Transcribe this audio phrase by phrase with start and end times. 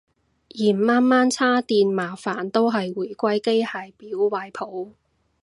[0.49, 4.51] 嫌晚晚叉電麻煩都係回歸機械錶懷
[4.89, 4.95] 抱